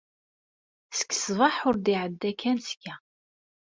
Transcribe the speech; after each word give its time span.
Seg 0.97 1.09
ṣṣbaḥ, 1.19 1.55
ur 1.67 1.75
d-iɛedda 1.77 2.31
Ken 2.39 2.57
seg-a. 2.67 2.95